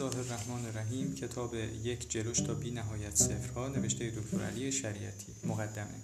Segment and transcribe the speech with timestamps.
[0.00, 6.00] الله الرحمن الرحیم کتاب یک جلوش تا بی نهایت صفرها نوشته دکتر علی شریعتی مقدمه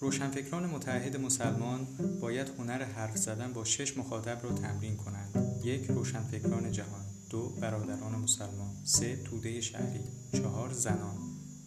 [0.00, 1.86] روشنفکران متحد مسلمان
[2.20, 5.60] باید هنر حرف زدن با شش مخاطب را تمرین کنند.
[5.64, 8.76] یک روشنفکران جهان دو برادران مسلمان.
[8.84, 10.00] سه توده شهری.
[10.32, 11.16] چهار زنان.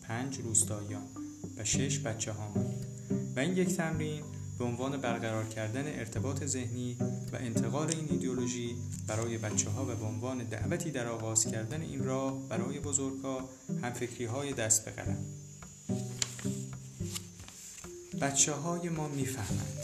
[0.02, 1.08] پنج روستاییان.
[1.58, 2.76] و شش بچه هامان
[3.36, 4.24] و این یک تمرین
[4.60, 6.98] به عنوان برقرار کردن ارتباط ذهنی
[7.34, 8.75] و انتقال این ایدئولوژی
[9.07, 13.50] برای بچه ها و به عنوان دعوتی در آغاز کردن این راه برای بزرگها
[13.83, 15.18] همفکری های دست به قلم
[18.21, 19.78] بچه های ما می‌فهمند.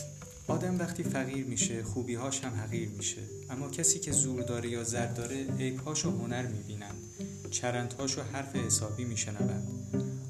[0.47, 3.21] آدم وقتی فقیر میشه خوبیهاش هم حقیر میشه.
[3.49, 6.95] اما کسی که زور داره یا زر داره عیبهاش و هنر می‌بینند
[7.51, 9.67] چرندهاش و حرف حسابی میشنوند.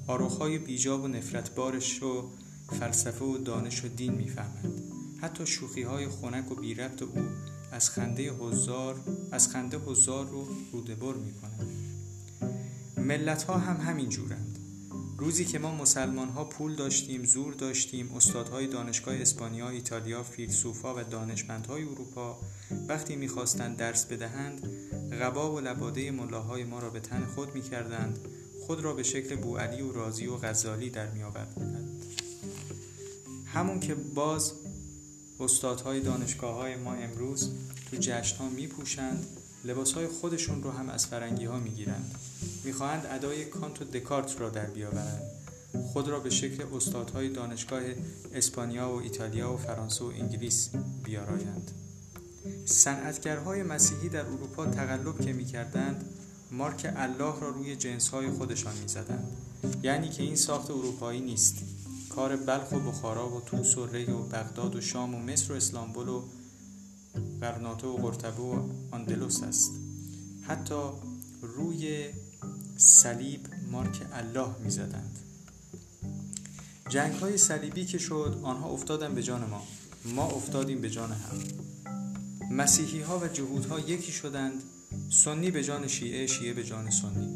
[0.07, 2.30] آروخهای بیجاب و نفرت بارش رو
[2.73, 4.81] فلسفه و دانش و دین می‌فهمند.
[5.21, 7.21] حتی شوخی های خنک و بی ربط او
[7.71, 8.99] از خنده هزار
[9.31, 11.69] از خنده هزار رو رودبر می‌کنند.
[12.97, 14.59] ملت ها هم همین جورند.
[15.17, 21.03] روزی که ما مسلمان ها پول داشتیم زور داشتیم استادهای دانشگاه اسپانیا ایتالیا فیلسوفا و
[21.03, 22.39] دانشمندهای اروپا
[22.87, 24.67] وقتی می‌خواستند درس بدهند
[25.21, 28.19] غبا و لباده ملاهای ما را به تن خود می‌کردند.
[28.67, 31.72] خود را به شکل بوعلی و رازی و غزالی در میآوردند
[33.53, 34.53] همون که باز
[35.39, 37.49] استادهای دانشگاه های ما امروز
[37.91, 39.27] تو جشن ها می پوشند
[39.65, 42.15] لباس های خودشون رو هم از فرنگی ها می گیرند
[42.63, 42.73] می
[43.11, 45.21] ادای کانت و دکارت را در بیاورند.
[45.93, 47.81] خود را به شکل استادهای دانشگاه
[48.33, 50.69] اسپانیا و ایتالیا و فرانسه و انگلیس
[51.03, 51.71] بیارایند.
[52.65, 56.05] صنعتگرهای مسیحی در اروپا تقلب که می کردند
[56.51, 59.37] مارک الله را روی جنس های خودشان می زدند.
[59.83, 61.83] یعنی که این ساخت اروپایی نیست.
[62.16, 65.56] کار بلخ و بخارا و توس و ری و بغداد و شام و مصر و
[65.56, 66.23] اسلامبول و
[67.42, 69.72] قرناطه و قرطبه و آندلوس است.
[70.42, 70.81] حتی
[71.42, 72.09] روی
[72.78, 73.39] صلیب
[73.71, 75.20] مارک الله می‌زدند.
[76.89, 79.64] جنگ های صلیبی که شد آنها افتادن به جان ما.
[80.05, 81.37] ما افتادیم به جان هم.
[82.52, 84.64] مسیحی ها و جهود ها یکی شدند
[85.10, 87.27] سنی به جان شیعه شیعه به جان سنی.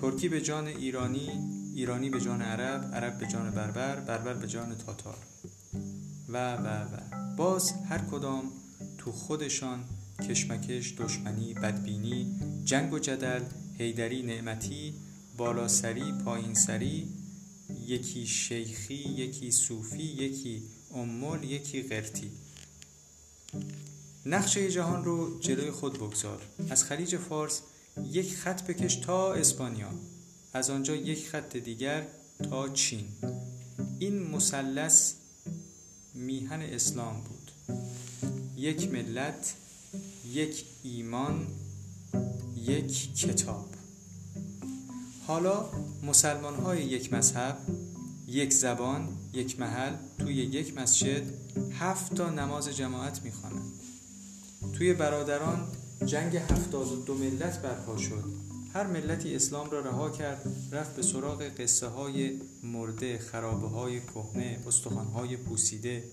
[0.00, 4.74] ترکی به جان ایرانی ایرانی به جان عرب عرب به جان بربر بربر به جان
[4.74, 5.18] تاتار.
[6.28, 6.96] و و و.
[7.36, 8.52] باز هر کدام
[8.98, 9.84] تو خودشان
[10.28, 13.42] کشمکش دشمنی بدبینی جنگ و جدل
[13.78, 14.94] هیدری نعمتی
[16.24, 17.08] پایین سری
[17.86, 20.62] یکی شیخی یکی صوفی یکی
[20.94, 22.30] امول یکی قرتی
[24.26, 26.42] نقشه جهان رو جلوی خود بگذار.
[26.70, 27.60] از خلیج فارس
[28.12, 30.15] یک خط بکش تا اسپانیا.
[30.56, 32.06] از آنجا یک خط دیگر
[32.50, 33.04] تا چین.
[33.98, 35.12] این مثلث
[36.14, 37.50] میهن اسلام بود.
[38.56, 39.54] یک ملت
[40.32, 41.46] یک ایمان
[42.56, 43.66] یک کتاب.
[45.26, 45.70] حالا
[46.02, 47.58] مسلمان های یک مذهب
[48.28, 51.22] یک زبان یک محل توی یک مسجد
[51.72, 53.72] هفت تا نماز جماعت می‌خوانند.
[54.72, 55.68] توی برادران
[56.06, 58.45] جنگ هفتاد و دو ملت برپا شد.
[58.76, 64.58] هر ملتی اسلام را رها کرد رفت به سراغ قصه های مرده خرابه های کهنه
[64.66, 66.04] استخوان های پوسیده.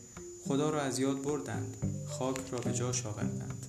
[0.47, 3.66] خدا را از یاد بردند خاک را به جاش آوردند.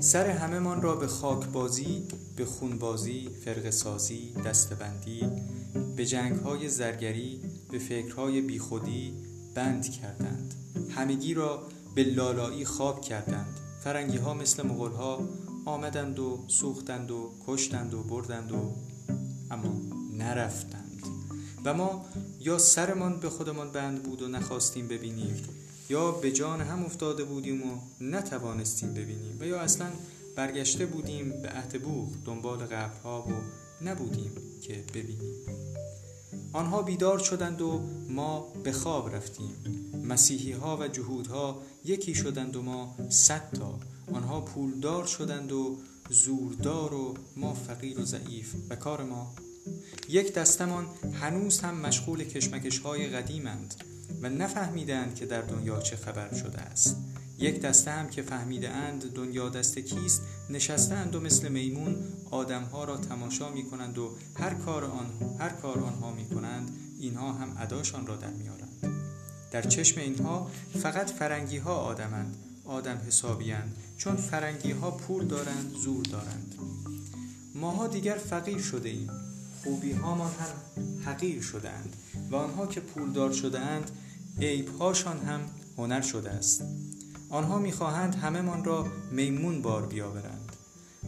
[0.00, 2.02] سر همه من را به خاک بازی
[2.36, 5.30] به خون بازی فرق سازی دستبندی
[5.96, 7.40] به جنگ های زرگری
[7.70, 9.14] به فکرهای بیخودی
[9.54, 10.54] بند کردند.
[10.90, 11.62] همگی را
[11.94, 13.60] به لالایی خواب کردند.
[13.84, 15.28] فرنگی ها مثل مغول ها
[15.68, 18.72] آمدند و سوختند و کشتند و بردند و
[19.50, 19.80] اما
[20.18, 21.02] نرفتند.
[21.64, 22.04] و ما
[22.40, 25.36] یا سرمان به خودمان بند بود و نخواستیم ببینیم
[25.88, 29.86] یا به جان هم افتاده بودیم و نتوانستیم ببینیم و یا اصلا
[30.36, 33.32] برگشته بودیم به عهد بوغ دنبال قبرها و
[33.84, 35.34] نبودیم که ببینیم.
[36.52, 39.54] آنها بیدار شدند و ما به خواب رفتیم.
[40.04, 43.78] مسیحی ها و جهودها یکی شدند و ما صد تا
[44.12, 45.78] آنها پولدار شدند و
[46.10, 48.54] زوردار و ما فقیر و ضعیف.
[48.70, 49.34] و کار ما؟
[50.08, 50.86] یک دستمان
[51.20, 53.74] هنوز هم مشغول کشمکش های قدیمند
[54.22, 56.96] و نفهمیدند که در دنیا چه خبر شده است.
[57.38, 61.96] یک دسته هم که فهمیده اند دنیا دست کیست نشستند و مثل میمون
[62.30, 66.70] آدمها را تماشا می کنند و هر کار, آن هر کار آنها می کنند
[67.00, 69.02] اینها هم اداشان را در میارند
[69.50, 70.50] در چشم اینها
[70.82, 72.36] فقط فرنگی ها آدمند.
[72.68, 76.54] آدم حسابیند چون فرنگی ها پول دارند زور دارند.
[77.54, 79.10] ماها دیگر فقیر شده ایم
[79.62, 81.96] خوبی هامان هم حقیر شدهاند.
[82.30, 83.90] و آنها که پولدار شده اند
[84.80, 85.40] هاشان هم
[85.78, 86.62] هنر شده است.
[87.30, 90.37] آنها می‌خواهند همه من را میمون بار بیاورند.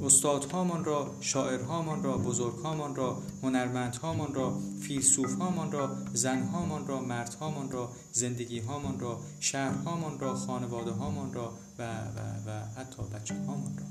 [0.05, 9.01] استادهامان را شاعرهامان را بزرگهامان را هنرمندهامان را فیلسوفهامان را زنهامان را مردهامان را زندگیهامان
[9.01, 13.85] را شهرهامان را خانوادههامان را و و و حتی بچه هامان را.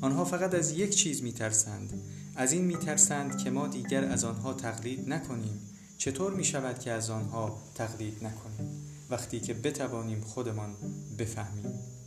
[0.00, 2.02] آنها فقط از یک چیز میترسند.
[2.36, 5.60] از این میترسند که ما دیگر از آنها تقلید نکنیم.
[5.98, 10.74] چطور می شود که از آنها تقلید نکنیم؟ وقتی که بتوانیم خودمان
[11.18, 11.97] بفهمیم.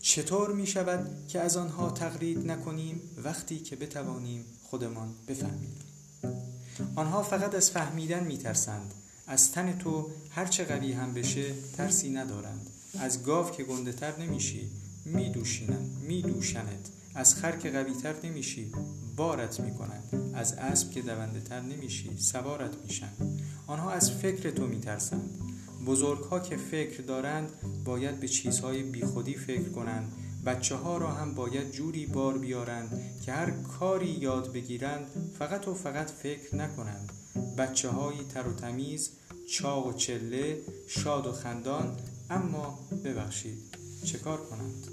[0.00, 5.76] چطور می شود که از آنها تقلید نکنیم وقتی که بتوانیم خودمان بفهمیم؟
[6.96, 8.94] آنها فقط از فهمیدن می ترسند.
[9.26, 12.70] از تن تو هرچه قوی هم بشه ترسی ندارند.
[12.98, 14.70] از گاو که گنده تر نمیشی
[16.02, 16.90] می دوشنت.
[17.14, 18.72] از خر که قوی تر نمیشی
[19.16, 23.12] بارت می‌کنند از اسب که دونده تر نمیشی سوارت میشن
[23.66, 25.49] آنها از فکر تو میترسند
[25.86, 27.52] بزرگ ها که فکر دارند
[27.84, 30.12] باید به چیزهای بیخودی فکر کنند.
[30.46, 35.06] بچه ها را هم باید جوری بار بیارند که هر کاری یاد بگیرند
[35.38, 37.12] فقط و فقط فکر نکنند.
[37.58, 39.10] بچه های تر و تمیز
[39.50, 41.96] چاق و چله شاد و خندان
[42.30, 43.58] اما ببخشید
[44.04, 44.86] چه کار کنند؟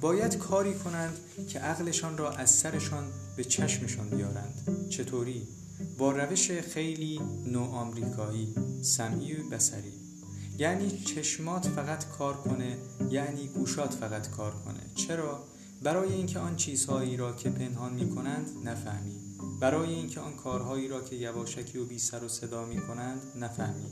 [0.00, 1.18] باید کاری کنند
[1.48, 3.04] که عقلشان را از سرشان
[3.36, 4.86] به چشمشان بیارند.
[4.90, 5.48] چطوری؟
[5.98, 9.92] با روش خیلی نو آمریکایی سمعی و بسری
[10.58, 12.78] یعنی چشمات فقط کار کنه
[13.10, 14.80] یعنی گوشات فقط کار کنه.
[14.94, 15.44] چرا؟
[15.82, 19.20] برای اینکه آن چیزهایی را که پنهان می کنند نفهمی.
[19.60, 23.86] برای اینکه آن کارهایی را که یواشکی و بی سر و صدا می کنند نفهمی.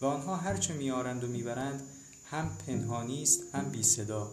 [0.00, 1.82] و آنها هرچه میارند و می‌برند
[2.24, 4.30] هم پنهانی است هم بی صدا.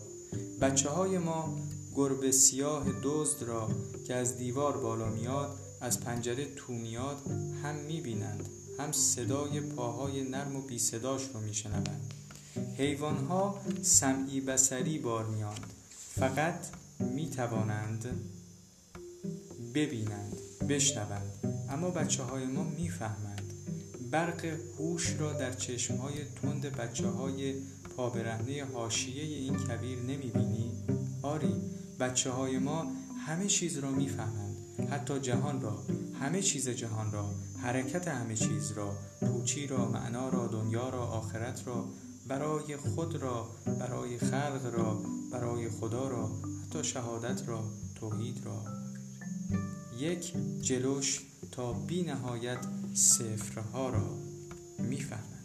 [0.62, 1.58] بچه های ما
[1.96, 3.70] گربه سیاه دزد را
[4.08, 7.18] که از دیوار بالا میاد از پنجره تو میاد
[7.64, 8.50] هم می‌بینند
[8.80, 12.14] هم صدای پاهای نرم و بی صداش رو میشنوند.
[12.78, 16.68] حیوان ها سمعی بسری بار میاند فقط
[17.00, 18.06] می‌توانند
[19.74, 20.38] ببینند
[20.70, 21.34] بشنوند.
[21.70, 23.54] اما بچه های ما می‌فهمند.
[24.12, 24.46] برق
[24.80, 27.56] هوش را در چشم های تند بچه های
[27.98, 30.72] پابرهنه حاشیه این کبیر نمی‌بینی؟
[31.22, 31.54] آری
[32.00, 32.92] بچه های ما
[33.26, 34.49] همه چیز را می‌فهمند.
[34.88, 35.84] حتی جهان را
[36.20, 41.68] همه چیز جهان را حرکت همه چیز را پوچی را معنا را دنیا را آخرت
[41.68, 41.86] را
[42.28, 43.48] برای خود را
[43.80, 46.30] برای خلق را برای خدا را
[46.70, 47.64] حتی شهادت را
[47.96, 48.64] توحید را.
[49.98, 51.22] یک جلوش
[51.52, 54.18] تا بی نهایت سفرها را
[54.80, 55.39] می‌فهمند